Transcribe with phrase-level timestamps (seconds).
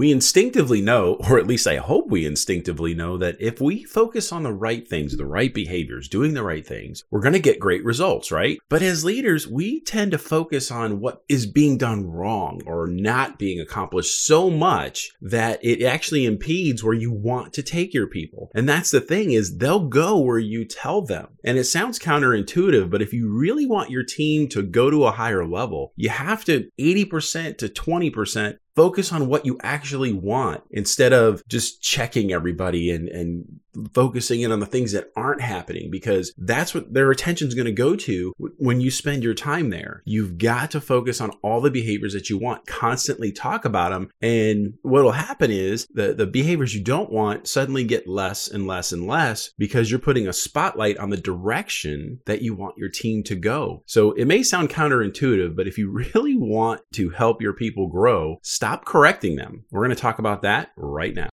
[0.00, 4.32] We instinctively know, or at least I hope we instinctively know, that if we focus
[4.32, 7.60] on the right things, the right behaviors, doing the right things, we're going to get
[7.60, 8.58] great results, right?
[8.70, 13.38] But as leaders, we tend to focus on what is being done wrong or not
[13.38, 18.50] being accomplished so much that it actually impedes where you want to take your people.
[18.54, 21.36] And that's the thing is they'll go where you tell them.
[21.44, 25.12] And it sounds counterintuitive, but if you really want your team to go to a
[25.12, 31.12] higher level, you have to 80% to 20% focus on what you actually want instead
[31.12, 33.59] of just checking everybody and, and
[33.94, 37.66] focusing in on the things that aren't happening because that's what their attention is going
[37.66, 40.02] to go to when you spend your time there.
[40.04, 44.10] You've got to focus on all the behaviors that you want, constantly talk about them.
[44.20, 48.66] And what will happen is the, the behaviors you don't want suddenly get less and
[48.66, 52.88] less and less because you're putting a spotlight on the direction that you want your
[52.88, 53.82] team to go.
[53.86, 58.38] So it may sound counterintuitive, but if you really want to help your people grow,
[58.42, 59.64] stop correcting them.
[59.70, 61.28] We're going to talk about that right now.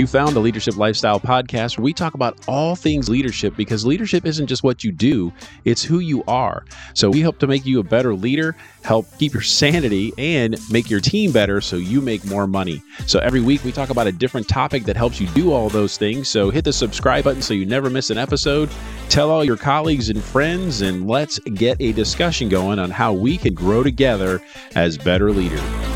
[0.00, 4.24] You found the Leadership Lifestyle Podcast where we talk about all things leadership because leadership
[4.24, 5.30] isn't just what you do,
[5.66, 6.64] it's who you are.
[6.94, 10.88] So we hope to make you a better leader, help keep your sanity, and make
[10.88, 12.82] your team better so you make more money.
[13.06, 15.98] So every week we talk about a different topic that helps you do all those
[15.98, 16.30] things.
[16.30, 18.70] So hit the subscribe button so you never miss an episode.
[19.10, 23.36] Tell all your colleagues and friends, and let's get a discussion going on how we
[23.36, 24.40] can grow together
[24.74, 25.89] as better leaders.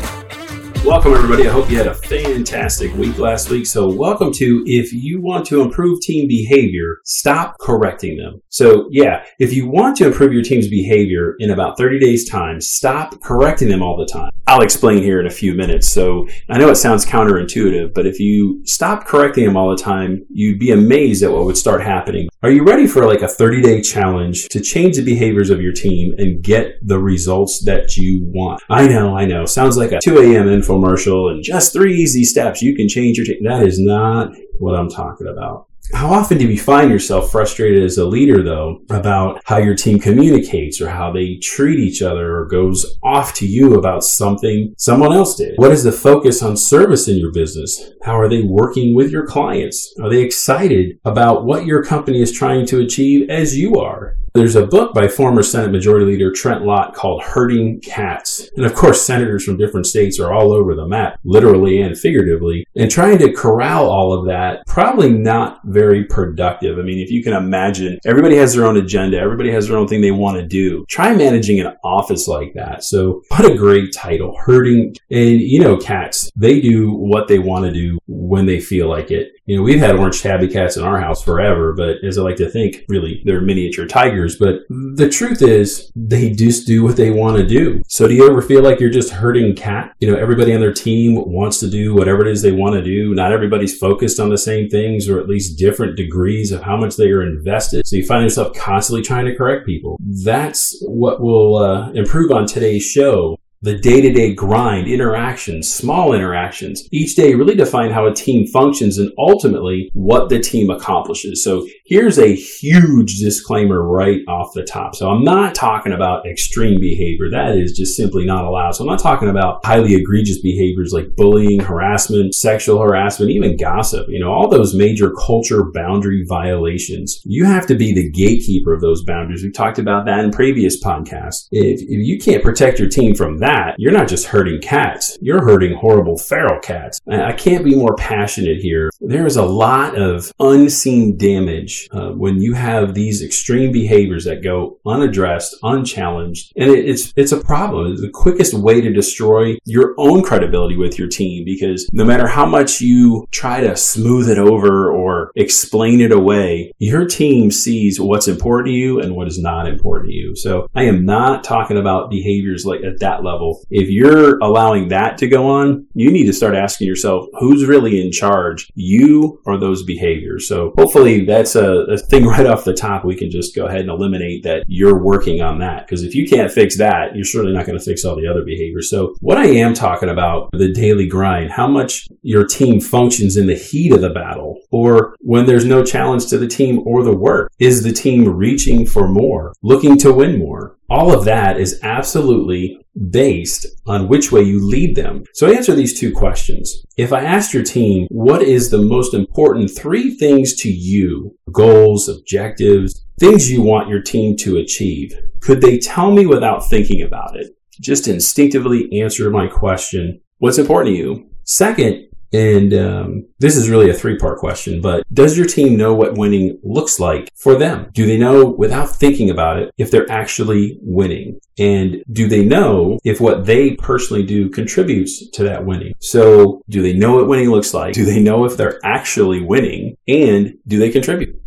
[0.85, 1.47] Welcome, everybody.
[1.47, 3.65] I hope you had a fantastic week last week.
[3.65, 8.39] So, welcome to If You Want to Improve Team Behavior, Stop Correcting Them.
[8.49, 12.61] So, yeah, if you want to improve your team's behavior in about 30 days' time,
[12.61, 14.29] stop correcting them all the time.
[14.45, 15.89] I'll explain here in a few minutes.
[15.89, 20.23] So, I know it sounds counterintuitive, but if you stop correcting them all the time,
[20.29, 22.29] you'd be amazed at what would start happening.
[22.43, 25.73] Are you ready for like a 30 day challenge to change the behaviors of your
[25.73, 28.61] team and get the results that you want?
[28.69, 29.47] I know, I know.
[29.47, 30.47] Sounds like a 2 a.m.
[30.75, 33.43] infomercial and just three easy steps you can change your team.
[33.43, 35.67] That is not what I'm talking about.
[35.93, 39.99] How often do you find yourself frustrated as a leader, though, about how your team
[39.99, 45.13] communicates or how they treat each other or goes off to you about something someone
[45.13, 45.53] else did?
[45.57, 47.91] What is the focus on service in your business?
[48.01, 49.93] How are they working with your clients?
[50.01, 54.17] Are they excited about what your company is trying to achieve as you are?
[54.35, 58.49] There's a book by former Senate Majority Leader Trent Lott called Herding Cats.
[58.57, 62.67] And of course, senators from different states are all over the map, literally and figuratively,
[62.75, 66.77] and trying to corral all of that, probably not very productive.
[66.77, 69.87] I mean, if you can imagine, everybody has their own agenda, everybody has their own
[69.87, 70.85] thing they want to do.
[70.89, 72.83] Try managing an office like that.
[72.83, 74.97] So, what a great title, Herding.
[75.11, 79.11] And you know, cats, they do what they want to do when they feel like
[79.11, 79.31] it.
[79.45, 82.37] You know, we've had orange tabby cats in our house forever, but as I like
[82.37, 84.37] to think, really, they're miniature tigers.
[84.37, 87.83] But the truth is, they just do what they want to do.
[87.87, 89.95] So do you ever feel like you're just herding cat?
[89.99, 92.83] You know, everybody on their team wants to do whatever it is they want to
[92.83, 93.13] do.
[93.13, 96.95] Not everybody's focused on the same things or at least different degrees of how much
[96.95, 97.85] they are invested.
[97.85, 99.97] So you find yourself constantly trying to correct people.
[99.99, 106.13] That's what will uh, improve on today's show the day to day grind, interactions, small
[106.13, 111.43] interactions, each day really define how a team functions and ultimately what the team accomplishes.
[111.43, 114.93] So here's a huge disclaimer right off the top.
[114.93, 117.31] So I'm not talking about extreme behavior.
[117.31, 118.73] That is just simply not allowed.
[118.73, 124.05] So I'm not talking about highly egregious behaviors like bullying, harassment, sexual harassment, even gossip.
[124.09, 127.19] You know, all those major culture boundary violations.
[127.25, 129.41] You have to be the gatekeeper of those boundaries.
[129.41, 131.47] We've talked about that in previous podcasts.
[131.51, 135.17] If, if you can't protect your team from that, that, you're not just herding cats,
[135.21, 136.99] you're herding horrible feral cats.
[137.09, 138.91] I can't be more passionate here.
[138.99, 144.43] There is a lot of unseen damage uh, when you have these extreme behaviors that
[144.43, 147.91] go unaddressed, unchallenged, and it, it's it's a problem.
[147.91, 152.27] It's the quickest way to destroy your own credibility with your team because no matter
[152.27, 157.99] how much you try to smooth it over or explain it away, your team sees
[157.99, 160.35] what's important to you and what is not important to you.
[160.35, 163.63] So I am not talking about behaviors like at that level level.
[163.69, 168.01] If you're allowing that to go on, you need to start asking yourself, who's really
[168.01, 168.71] in charge?
[168.75, 170.47] You or those behaviors?
[170.47, 173.05] So hopefully that's a, a thing right off the top.
[173.05, 175.85] We can just go ahead and eliminate that you're working on that.
[175.85, 178.43] Because if you can't fix that, you're certainly not going to fix all the other
[178.43, 178.89] behaviors.
[178.89, 183.47] So what I am talking about, the daily grind, how much your team functions in
[183.47, 187.15] the heat of the battle or when there's no challenge to the team or the
[187.15, 187.51] work.
[187.59, 190.77] Is the team reaching for more, looking to win more?
[190.89, 195.23] All of that is absolutely based on which way you lead them.
[195.33, 196.85] So answer these two questions.
[196.97, 202.07] If I asked your team, what is the most important three things to you, goals,
[202.07, 207.35] objectives, things you want your team to achieve, could they tell me without thinking about
[207.35, 207.55] it?
[207.81, 210.21] just instinctively answer my question.
[210.37, 211.29] What's important to you?
[211.43, 215.93] Second, and um, this is really a three part question, but does your team know
[215.93, 217.89] what winning looks like for them?
[217.93, 221.39] Do they know without thinking about it if they're actually winning?
[221.57, 225.93] And do they know if what they personally do contributes to that winning?
[225.99, 227.93] So do they know what winning looks like?
[227.93, 229.95] Do they know if they're actually winning?
[230.05, 231.41] And do they contribute?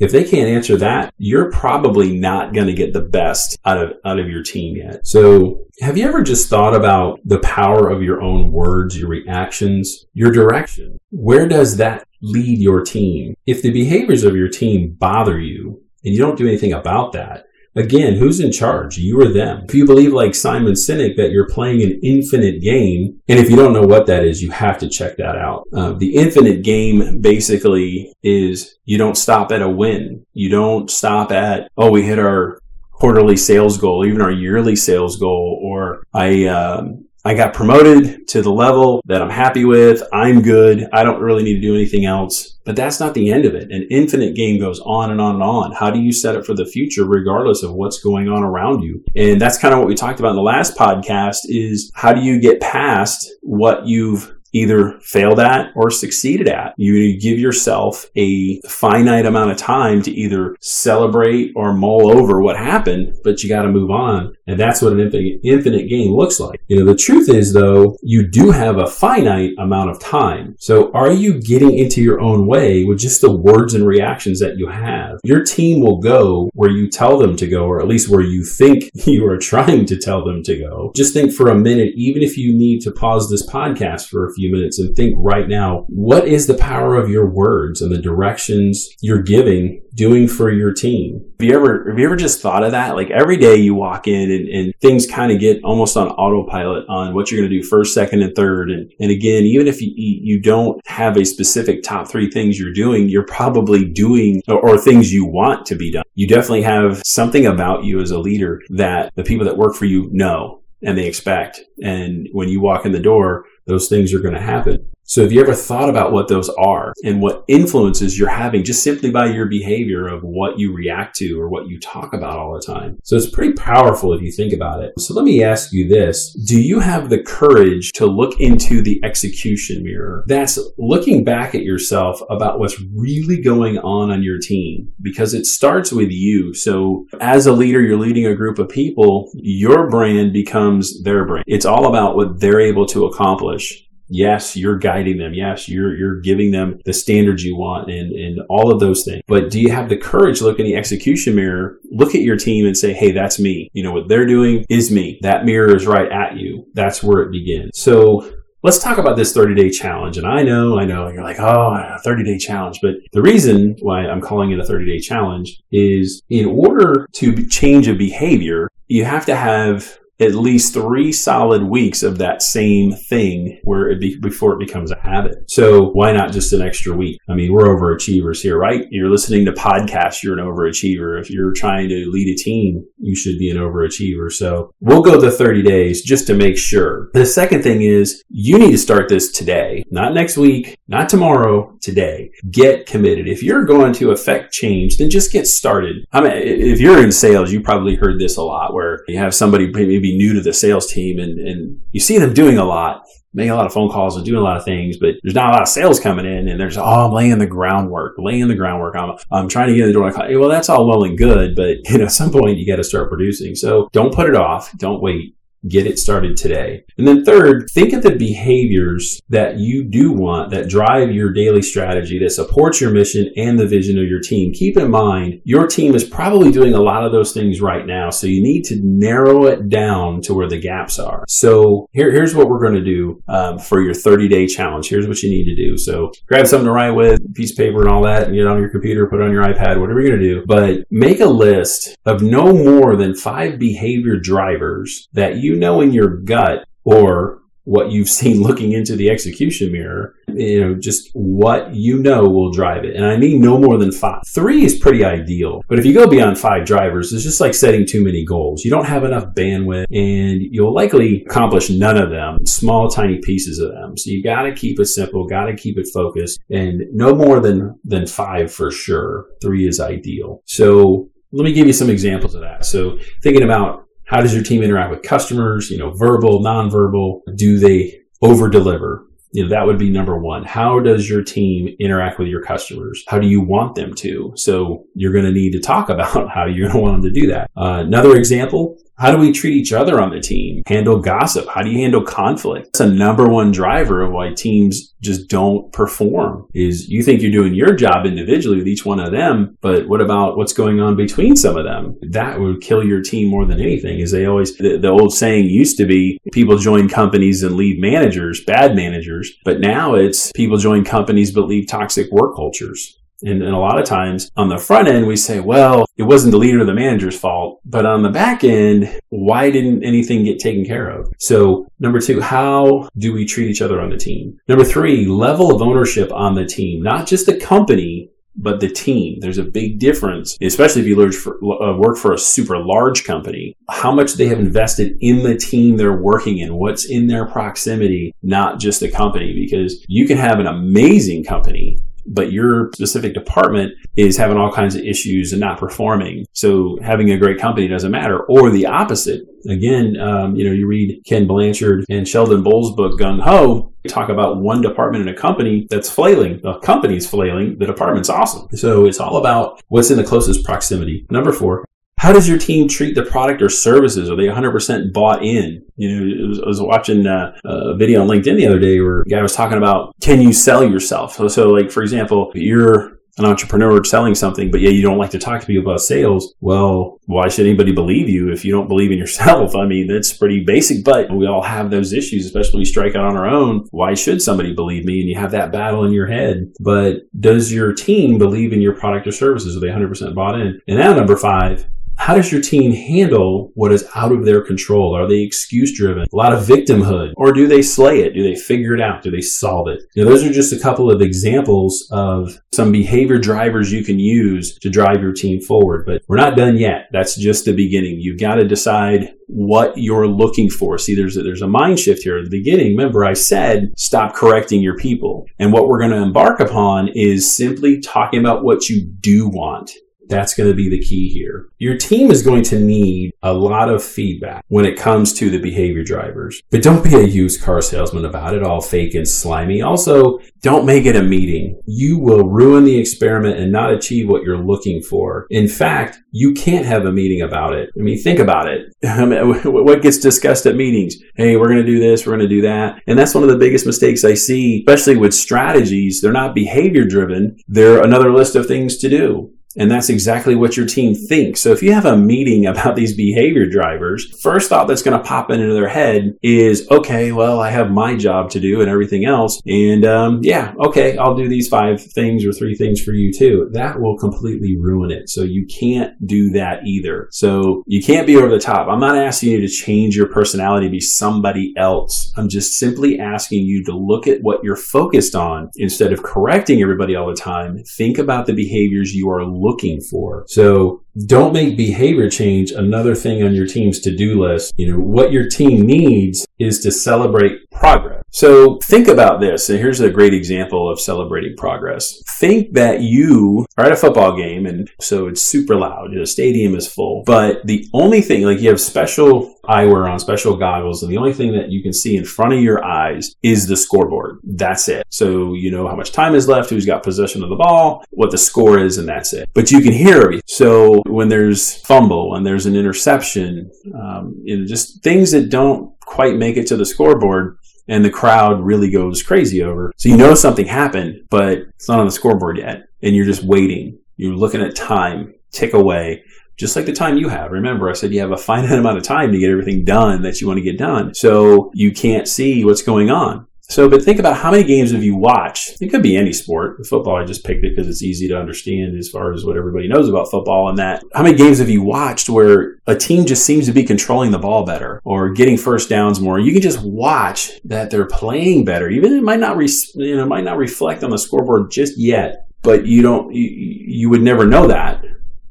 [0.00, 3.92] If they can't answer that, you're probably not going to get the best out of
[4.04, 5.06] out of your team yet.
[5.06, 10.06] So, have you ever just thought about the power of your own words, your reactions,
[10.12, 10.98] your direction?
[11.10, 13.34] Where does that lead your team?
[13.46, 17.46] If the behaviors of your team bother you and you don't do anything about that,
[17.76, 18.98] Again, who's in charge?
[18.98, 19.64] You or them?
[19.68, 23.56] If you believe, like Simon Sinek, that you're playing an infinite game, and if you
[23.56, 25.66] don't know what that is, you have to check that out.
[25.72, 30.24] Uh, the infinite game basically is you don't stop at a win.
[30.34, 32.60] You don't stop at, oh, we hit our
[32.92, 38.42] quarterly sales goal, even our yearly sales goal, or I, um, I got promoted to
[38.42, 40.02] the level that I'm happy with.
[40.12, 40.86] I'm good.
[40.92, 42.58] I don't really need to do anything else.
[42.66, 43.70] But that's not the end of it.
[43.70, 45.72] An infinite game goes on and on and on.
[45.72, 49.02] How do you set it for the future regardless of what's going on around you?
[49.16, 52.20] And that's kind of what we talked about in the last podcast is how do
[52.20, 56.72] you get past what you've either failed at or succeeded at.
[56.78, 62.56] You give yourself a finite amount of time to either celebrate or mull over what
[62.56, 64.34] happened, but you got to move on.
[64.46, 66.60] And that's what an infinite, infinite game looks like.
[66.68, 70.54] You know, the truth is though, you do have a finite amount of time.
[70.58, 74.56] So are you getting into your own way with just the words and reactions that
[74.56, 75.18] you have?
[75.24, 78.44] Your team will go where you tell them to go, or at least where you
[78.44, 80.92] think you are trying to tell them to go.
[80.94, 84.32] Just think for a minute, even if you need to pause this podcast for a
[84.32, 87.90] few few minutes and think right now, what is the power of your words and
[87.90, 91.24] the directions you're giving doing for your team?
[91.40, 92.94] Have you ever, have you ever just thought of that?
[92.94, 96.84] Like every day you walk in and, and things kind of get almost on autopilot
[96.88, 98.70] on what you're going to do first, second, and third.
[98.70, 102.72] And, and again, even if you, you don't have a specific top three things you're
[102.72, 106.04] doing, you're probably doing or, or things you want to be done.
[106.14, 109.86] You definitely have something about you as a leader that the people that work for
[109.86, 111.60] you know and they expect.
[111.82, 114.93] And when you walk in the door, those things are going to happen.
[115.06, 118.82] So have you ever thought about what those are and what influences you're having just
[118.82, 122.54] simply by your behavior of what you react to or what you talk about all
[122.54, 122.98] the time?
[123.04, 124.98] So it's pretty powerful if you think about it.
[124.98, 126.32] So let me ask you this.
[126.32, 130.24] Do you have the courage to look into the execution mirror?
[130.26, 135.44] That's looking back at yourself about what's really going on on your team because it
[135.44, 136.54] starts with you.
[136.54, 141.44] So as a leader, you're leading a group of people, your brand becomes their brand.
[141.46, 145.34] It's all about what they're able to accomplish yes, you're guiding them.
[145.34, 149.22] Yes, you're you're giving them the standards you want and and all of those things.
[149.26, 152.66] But do you have the courage look in the execution mirror, look at your team
[152.66, 153.70] and say, "Hey, that's me.
[153.72, 155.18] You know what they're doing is me.
[155.22, 157.70] That mirror is right at you." That's where it begins.
[157.74, 158.30] So,
[158.64, 160.16] Let's talk about this 30 day challenge.
[160.16, 162.78] And I know, I know, you're like, oh, a 30 day challenge.
[162.80, 167.46] But the reason why I'm calling it a 30 day challenge is in order to
[167.48, 172.92] change a behavior, you have to have at least three solid weeks of that same
[172.92, 175.34] thing where it be, before it becomes a habit.
[175.48, 177.18] So why not just an extra week?
[177.28, 178.86] I mean, we're overachievers here, right?
[178.90, 181.20] You're listening to podcasts, you're an overachiever.
[181.20, 184.30] If you're trying to lead a team, you should be an overachiever.
[184.30, 187.10] So we'll go the 30 days just to make sure.
[187.12, 191.76] The second thing is you need to start this today, not next week, not tomorrow,
[191.80, 192.30] today.
[192.50, 193.28] Get committed.
[193.28, 196.06] If you're going to affect change, then just get started.
[196.12, 199.34] I mean, if you're in sales, you probably heard this a lot where you have
[199.34, 202.64] somebody maybe maybe new to the sales team and, and you see them doing a
[202.64, 205.34] lot, making a lot of phone calls and doing a lot of things, but there's
[205.34, 208.48] not a lot of sales coming in and there's, oh, I'm laying the groundwork, laying
[208.48, 208.96] the groundwork.
[208.96, 210.10] I'm, I'm trying to get in the door.
[210.10, 212.76] Like, well, that's all well and good, but you know, at some point you got
[212.76, 213.54] to start producing.
[213.54, 214.76] So don't put it off.
[214.76, 215.34] Don't wait
[215.68, 216.84] get it started today.
[216.98, 221.62] And then third, think of the behaviors that you do want that drive your daily
[221.62, 224.52] strategy that supports your mission and the vision of your team.
[224.52, 228.10] Keep in mind, your team is probably doing a lot of those things right now.
[228.10, 231.24] So you need to narrow it down to where the gaps are.
[231.28, 234.88] So here, here's what we're going to do um, for your 30 day challenge.
[234.88, 235.76] Here's what you need to do.
[235.76, 238.58] So grab something to write with, piece of paper and all that, and get on
[238.58, 240.44] your computer, put it on your iPad, whatever you're going to do.
[240.46, 245.92] But make a list of no more than five behavior drivers that you know in
[245.92, 251.74] your gut or what you've seen looking into the execution mirror, you know, just what
[251.74, 252.94] you know will drive it.
[252.94, 254.22] And I mean no more than five.
[254.28, 255.62] Three is pretty ideal.
[255.68, 258.64] But if you go beyond five drivers, it's just like setting too many goals.
[258.64, 263.58] You don't have enough bandwidth and you'll likely accomplish none of them, small, tiny pieces
[263.58, 263.96] of them.
[263.96, 267.40] So you got to keep it simple, got to keep it focused and no more
[267.40, 269.26] than, than five for sure.
[269.40, 270.42] Three is ideal.
[270.44, 272.64] So let me give you some examples of that.
[272.64, 273.83] So thinking about
[274.14, 275.70] how does your team interact with customers?
[275.70, 277.22] You know, verbal, nonverbal.
[277.34, 279.04] Do they over deliver?
[279.34, 280.44] you know, that would be number one.
[280.44, 283.02] How does your team interact with your customers?
[283.08, 284.32] How do you want them to?
[284.36, 287.20] So you're going to need to talk about how you're going to want them to
[287.20, 287.50] do that.
[287.56, 290.62] Uh, another example, how do we treat each other on the team?
[290.66, 291.48] Handle gossip.
[291.48, 292.66] How do you handle conflict?
[292.72, 297.32] That's a number one driver of why teams just don't perform is you think you're
[297.32, 300.96] doing your job individually with each one of them, but what about what's going on
[300.96, 301.98] between some of them?
[302.02, 305.46] That would kill your team more than anything is they always, the, the old saying
[305.46, 310.56] used to be people join companies and leave managers, bad managers, but now it's people
[310.56, 312.98] join companies but leave toxic work cultures.
[313.24, 316.32] And, and, a lot of times on the front end, we say, well, it wasn't
[316.32, 317.60] the leader or the manager's fault.
[317.64, 321.10] But on the back end, why didn't anything get taken care of?
[321.18, 324.38] So number two, how do we treat each other on the team?
[324.48, 329.20] Number three, level of ownership on the team, not just the company, but the team.
[329.20, 333.92] There's a big difference, especially if you uh, work for a super large company, how
[333.92, 338.58] much they have invested in the team they're working in, what's in their proximity, not
[338.58, 344.16] just the company, because you can have an amazing company but your specific department is
[344.16, 346.26] having all kinds of issues and not performing.
[346.32, 348.20] So having a great company doesn't matter.
[348.24, 349.22] Or the opposite.
[349.48, 354.08] Again, um, you know, you read Ken Blanchard and Sheldon Bowles' book, Gung Ho, talk
[354.08, 356.40] about one department in a company that's flailing.
[356.42, 357.58] The company's flailing.
[357.58, 358.48] The department's awesome.
[358.54, 361.06] So it's all about what's in the closest proximity.
[361.10, 361.64] Number four,
[361.98, 364.10] how does your team treat the product or services?
[364.10, 365.64] Are they 100% bought in?
[365.76, 369.00] You know, was, I was watching uh, a video on LinkedIn the other day where
[369.02, 371.14] a guy was talking about can you sell yourself?
[371.14, 375.10] So, so like, for example, you're an entrepreneur selling something, but yeah, you don't like
[375.10, 376.34] to talk to people about sales.
[376.40, 379.54] Well, why should anybody believe you if you don't believe in yourself?
[379.56, 382.96] I mean, that's pretty basic, but we all have those issues, especially when we strike
[382.96, 383.66] out on our own.
[383.70, 385.00] Why should somebody believe me?
[385.00, 386.52] And you have that battle in your head.
[386.58, 389.56] But does your team believe in your product or services?
[389.56, 390.60] Are they 100% bought in?
[390.66, 391.66] And now number five,
[392.04, 394.94] how does your team handle what is out of their control?
[394.94, 396.02] Are they excuse driven?
[396.02, 397.14] A lot of victimhood.
[397.16, 398.12] Or do they slay it?
[398.12, 399.02] Do they figure it out?
[399.02, 399.80] Do they solve it?
[399.94, 403.98] You know, those are just a couple of examples of some behavior drivers you can
[403.98, 405.86] use to drive your team forward.
[405.86, 406.88] But we're not done yet.
[406.92, 407.96] That's just the beginning.
[408.00, 410.76] You've got to decide what you're looking for.
[410.76, 412.76] See, there's a, there's a mind shift here at the beginning.
[412.76, 415.24] Remember, I said stop correcting your people.
[415.38, 419.70] And what we're going to embark upon is simply talking about what you do want
[420.08, 421.48] that's going to be the key here.
[421.58, 425.38] Your team is going to need a lot of feedback when it comes to the
[425.38, 426.42] behavior drivers.
[426.50, 429.62] But don't be a used car salesman about it, all fake and slimy.
[429.62, 431.60] Also, don't make it a meeting.
[431.66, 435.26] You will ruin the experiment and not achieve what you're looking for.
[435.30, 437.70] In fact, you can't have a meeting about it.
[437.78, 438.72] I mean, think about it.
[439.44, 440.96] what gets discussed at meetings?
[441.16, 442.80] Hey, we're going to do this, we're going to do that.
[442.86, 446.00] And that's one of the biggest mistakes I see, especially with strategies.
[446.00, 447.36] They're not behavior driven.
[447.48, 449.33] They're another list of things to do.
[449.56, 451.40] And that's exactly what your team thinks.
[451.40, 455.04] So if you have a meeting about these behavior drivers, first thought that's going to
[455.04, 459.04] pop into their head is, okay, well, I have my job to do and everything
[459.04, 459.40] else.
[459.46, 463.48] And um, yeah, okay, I'll do these five things or three things for you too.
[463.52, 465.08] That will completely ruin it.
[465.08, 467.08] So you can't do that either.
[467.10, 468.68] So you can't be over the top.
[468.68, 472.12] I'm not asking you to change your personality to be somebody else.
[472.16, 476.62] I'm just simply asking you to look at what you're focused on instead of correcting
[476.62, 477.62] everybody all the time.
[477.76, 480.24] Think about the behaviors you are looking for.
[480.28, 484.54] So don't make behavior change another thing on your team's to-do list.
[484.56, 488.02] You know, what your team needs is to celebrate progress.
[488.10, 489.48] So think about this.
[489.50, 492.00] And here's a great example of celebrating progress.
[492.18, 495.90] Think that you are at a football game and so it's super loud.
[495.92, 500.36] The stadium is full, but the only thing, like you have special eyewear on, special
[500.36, 503.46] goggles, and the only thing that you can see in front of your eyes is
[503.46, 504.20] the scoreboard.
[504.22, 504.86] That's it.
[504.90, 508.10] So you know how much time is left, who's got possession of the ball, what
[508.10, 509.28] the score is, and that's it.
[509.34, 510.22] But you can hear everything.
[510.26, 515.78] So when there's fumble and there's an interception, um, you know, just things that don't
[515.80, 517.38] quite make it to the scoreboard
[517.68, 519.72] and the crowd really goes crazy over.
[519.76, 522.68] So you know something happened, but it's not on the scoreboard yet.
[522.82, 523.78] And you're just waiting.
[523.96, 526.02] You're looking at time tick away,
[526.36, 527.32] just like the time you have.
[527.32, 530.20] Remember, I said you have a finite amount of time to get everything done that
[530.20, 530.94] you want to get done.
[530.94, 533.26] So you can't see what's going on.
[533.48, 535.60] So, but think about how many games have you watched?
[535.60, 536.66] It could be any sport.
[536.66, 539.68] Football, I just picked it because it's easy to understand as far as what everybody
[539.68, 540.82] knows about football and that.
[540.94, 544.18] How many games have you watched where a team just seems to be controlling the
[544.18, 546.18] ball better or getting first downs more?
[546.18, 548.68] You can just watch that they're playing better.
[548.70, 552.26] Even it might not, re- you know, might not reflect on the scoreboard just yet,
[552.42, 554.84] but you don't, you, you would never know that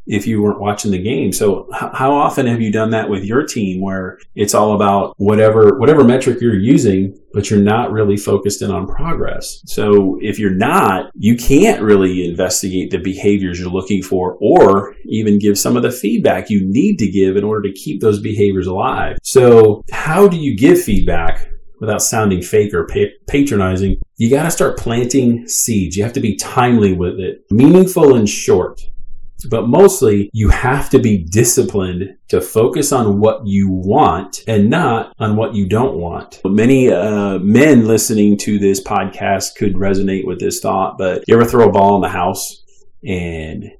[0.06, 1.32] if you weren't watching the game.
[1.32, 5.14] So h- how often have you done that with your team where it's all about
[5.18, 9.62] whatever whatever metric you're using, but you're not really focused in on progress.
[9.66, 15.40] So if you're not, you can't really investigate the behaviors you're looking for or even
[15.40, 18.68] give some of the feedback you need to give in order to keep those behaviors
[18.68, 19.18] alive.
[19.24, 21.50] So how do you give feedback
[21.84, 22.88] without sounding fake or
[23.28, 25.98] patronizing, you got to start planting seeds.
[25.98, 28.80] You have to be timely with it, meaningful and short.
[29.50, 35.14] But mostly, you have to be disciplined to focus on what you want and not
[35.20, 36.40] on what you don't want.
[36.46, 41.46] Many uh, men listening to this podcast could resonate with this thought, but you ever
[41.46, 42.64] throw a ball in the house
[43.06, 43.72] and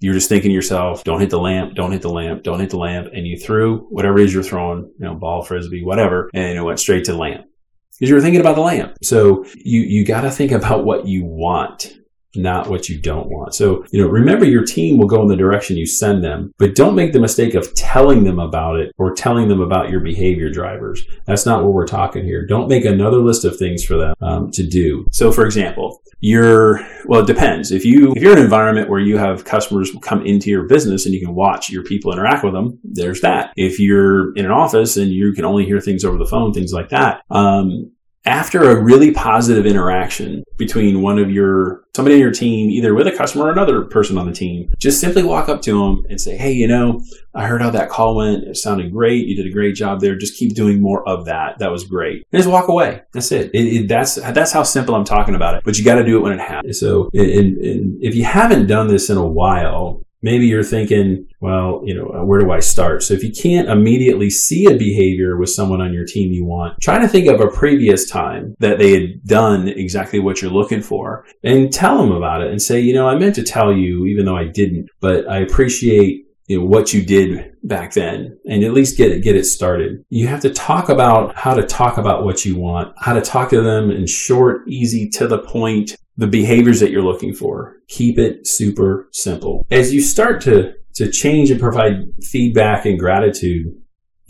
[0.00, 2.70] you're just thinking to yourself, don't hit the lamp, don't hit the lamp, don't hit
[2.70, 3.12] the lamp.
[3.14, 6.62] And you threw whatever it is you're throwing, you know, ball, frisbee, whatever, and it
[6.62, 7.46] went straight to the lamp
[7.92, 8.96] because you were thinking about the lamp.
[9.02, 11.92] So you, you got to think about what you want
[12.34, 13.54] not what you don't want.
[13.54, 16.74] So, you know, remember your team will go in the direction you send them, but
[16.74, 20.50] don't make the mistake of telling them about it or telling them about your behavior
[20.50, 21.04] drivers.
[21.26, 22.46] That's not what we're talking here.
[22.46, 25.06] Don't make another list of things for them um, to do.
[25.10, 29.00] So, for example, you're well it depends if you if you're in an environment where
[29.00, 32.52] you have customers come into your business and you can watch your people interact with
[32.52, 36.16] them there's that if you're in an office and you can only hear things over
[36.16, 37.90] the phone things like that um,
[38.24, 43.06] after a really positive interaction between one of your somebody in your team either with
[43.06, 46.20] a customer or another person on the team just simply walk up to them and
[46.20, 47.00] say hey you know
[47.34, 48.44] i heard how that call went.
[48.44, 49.26] It sounded great.
[49.26, 50.16] You did a great job there.
[50.16, 51.58] Just keep doing more of that.
[51.58, 52.26] That was great.
[52.32, 53.02] And just walk away.
[53.12, 55.62] That's it, it, it that's that's how simple i'm talking about it.
[55.64, 56.80] But you got to do it when it happens.
[56.80, 61.82] So and, and if you haven't done this in a while maybe you're thinking, well,
[61.84, 63.02] you know, where do I start?
[63.02, 66.80] So if you can't immediately see a behavior with someone on your team you want,
[66.80, 70.82] try to think of a previous time that they had done exactly what you're looking
[70.82, 74.06] for and tell them about it and say, you know, I meant to tell you,
[74.06, 78.64] even though I didn't, but I appreciate you know, what you did back then and
[78.64, 80.04] at least get it, get it started.
[80.08, 83.50] You have to talk about how to talk about what you want, how to talk
[83.50, 87.76] to them in short, easy, to the point, the behaviors that you're looking for.
[87.88, 89.66] Keep it super simple.
[89.70, 93.74] As you start to, to change and provide feedback and gratitude,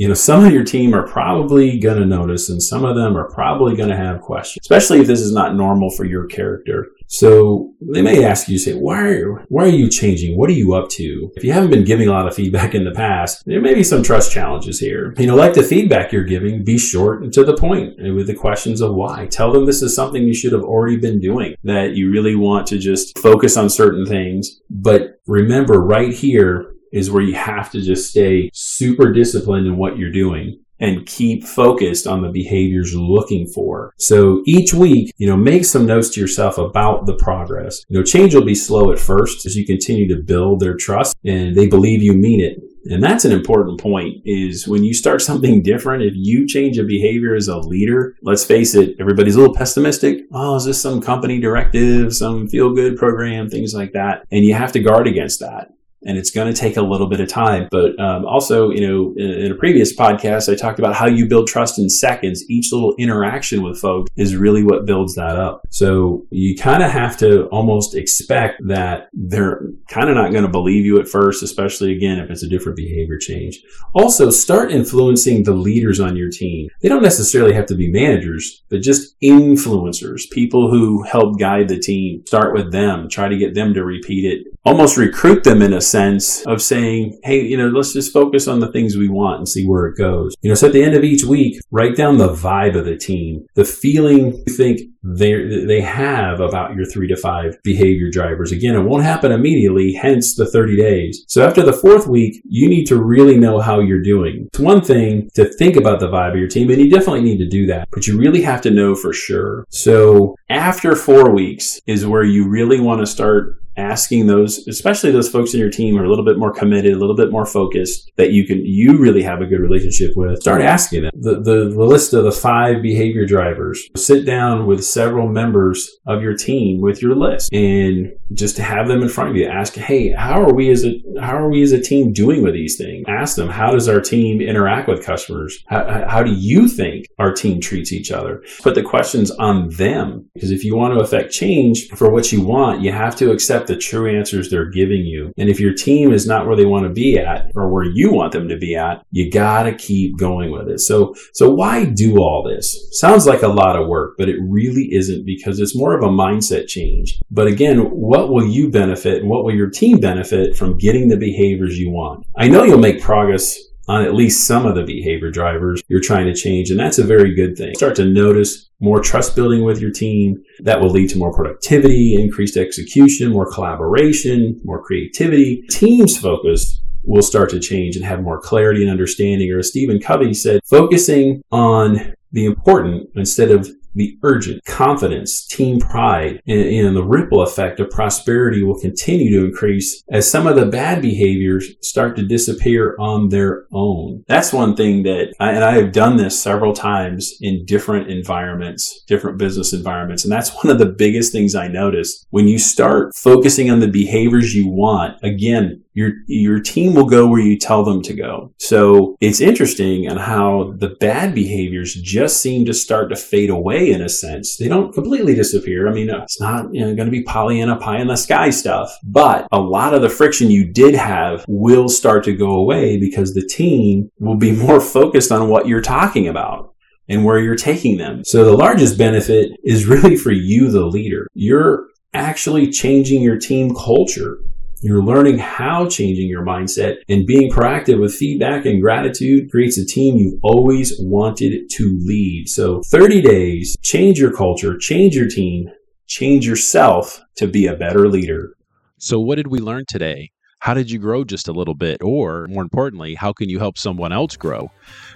[0.02, 3.16] you know, some of your team are probably going to notice and some of them
[3.16, 6.88] are probably going to have questions, especially if this is not normal for your character.
[7.06, 10.36] So they may ask you, say, why are, why are you changing?
[10.36, 11.30] What are you up to?
[11.36, 13.84] If you haven't been giving a lot of feedback in the past, there may be
[13.84, 15.14] some trust challenges here.
[15.18, 18.34] You know, like the feedback you're giving, be short and to the point with the
[18.34, 19.28] questions of why.
[19.30, 22.66] Tell them this is something you should have already been doing, that you really want
[22.68, 24.60] to just focus on certain things.
[24.68, 29.98] But remember right here is where you have to just stay super disciplined in what
[29.98, 33.94] you're doing and keep focused on the behaviors you're looking for.
[33.98, 37.84] So each week, you know, make some notes to yourself about the progress.
[37.88, 41.16] You know, change will be slow at first as you continue to build their trust
[41.24, 42.60] and they believe you mean it.
[42.86, 46.82] And that's an important point is when you start something different, if you change a
[46.82, 50.22] behavior as a leader, let's face it, everybody's a little pessimistic.
[50.32, 54.26] Oh, is this some company directive, some feel good program, things like that.
[54.32, 55.70] And you have to guard against that
[56.04, 57.68] and it's going to take a little bit of time.
[57.70, 61.26] But um, also, you know, in, in, a previous podcast, I talked about how you
[61.28, 62.44] build trust in seconds.
[62.48, 65.62] Each little interaction with folks is really what builds that up.
[65.70, 70.50] So you kind of have to almost expect that they're kind of not going to
[70.50, 73.60] believe you at first, especially again if it's a different behavior change.
[73.94, 76.68] Also, start influencing the leaders on your team.
[76.80, 81.78] They don't necessarily have to be managers, but just influencers, people who help guide the
[81.78, 82.24] team.
[82.26, 83.08] Start with them.
[83.08, 84.46] Try to get them to repeat it.
[84.64, 88.60] Almost recruit them in a sense of saying, hey, you know, let's just focus on
[88.60, 90.34] the things we want and see where it goes.
[90.42, 92.96] You know, so at the end of each week, write down the vibe of the
[92.96, 98.52] team, the feeling you think they they have about your three to five behavior drivers.
[98.52, 101.24] Again, it won't happen immediately, hence the 30 days.
[101.28, 104.46] So after the fourth week, you need to really know how you're doing.
[104.46, 107.38] It's one thing to think about the vibe of your team, and you definitely need
[107.38, 109.66] to do that, but you really have to know for sure.
[109.70, 115.28] So after four weeks is where you really want to start asking those, especially those
[115.28, 118.10] folks in your team are a little bit more committed, a little bit more focused
[118.16, 120.40] that you can, you really have a good relationship with.
[120.40, 123.88] Start asking them the, the, the list of the five behavior drivers.
[123.96, 128.88] Sit down with several members of your team with your list and just to have
[128.88, 129.46] them in front of you.
[129.46, 132.54] Ask, hey, how are we as a how are we as a team doing with
[132.54, 133.04] these things?
[133.08, 135.62] Ask them, how does our team interact with customers?
[135.68, 138.42] How, how do you think our team treats each other?
[138.62, 142.42] Put the questions on them because if you want to affect change for what you
[142.42, 145.32] want, you have to accept the true answers they're giving you.
[145.38, 148.12] And if your team is not where they want to be at or where you
[148.12, 150.80] want them to be at, you got to keep going with it.
[150.80, 152.88] So, so why do all this?
[153.00, 156.08] Sounds like a lot of work, but it really isn't because it's more of a
[156.08, 157.18] mindset change.
[157.30, 161.16] But again, what will you benefit and what will your team benefit from getting the
[161.16, 162.26] behaviors you want?
[162.36, 166.26] I know you'll make progress on at least some of the behavior drivers you're trying
[166.26, 166.70] to change.
[166.70, 167.74] And that's a very good thing.
[167.74, 170.42] Start to notice more trust building with your team.
[170.60, 175.62] That will lead to more productivity, increased execution, more collaboration, more creativity.
[175.70, 179.50] Teams focused will start to change and have more clarity and understanding.
[179.52, 185.80] Or as Stephen Covey said, focusing on the important instead of the urgent confidence, team
[185.80, 190.56] pride, and, and, the ripple effect of prosperity will continue to increase as some of
[190.56, 194.24] the bad behaviors start to disappear on their own.
[194.28, 199.02] That's one thing that, I, and I have done this several times in different environments,
[199.06, 200.24] different business environments.
[200.24, 203.88] And that's one of the biggest things I noticed when you start focusing on the
[203.88, 205.16] behaviors you want.
[205.22, 208.52] Again, your your team will go where you tell them to go.
[208.58, 213.92] So it's interesting on how the bad behaviors just seem to start to fade away
[213.92, 214.56] in a sense.
[214.56, 215.88] They don't completely disappear.
[215.88, 218.50] I mean, uh, it's not you know, going to be Pollyanna pie in the sky
[218.50, 222.98] stuff, but a lot of the friction you did have will start to go away
[222.98, 226.74] because the team will be more focused on what you're talking about
[227.08, 228.24] and where you're taking them.
[228.24, 231.26] So the largest benefit is really for you, the leader.
[231.34, 234.38] You're actually changing your team culture
[234.82, 239.86] you're learning how changing your mindset and being proactive with feedback and gratitude creates a
[239.86, 242.48] team you've always wanted to lead.
[242.48, 245.70] So 30 days, change your culture, change your team,
[246.08, 248.56] change yourself to be a better leader.
[248.98, 250.30] So, what did we learn today?
[250.62, 252.00] How did you grow just a little bit?
[252.04, 254.70] Or more importantly, how can you help someone else grow?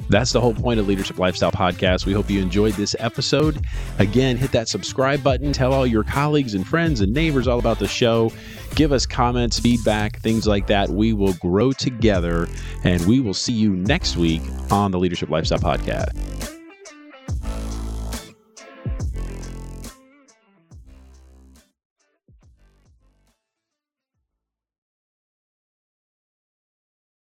[0.09, 2.04] That's the whole point of Leadership Lifestyle Podcast.
[2.04, 3.64] We hope you enjoyed this episode.
[4.00, 7.78] Again, hit that subscribe button, tell all your colleagues and friends and neighbors all about
[7.78, 8.32] the show.
[8.74, 10.88] Give us comments, feedback, things like that.
[10.88, 12.48] We will grow together
[12.82, 16.56] and we will see you next week on the Leadership Lifestyle Podcast.